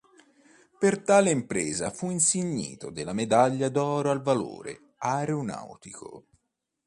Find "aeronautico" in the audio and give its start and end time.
4.97-6.25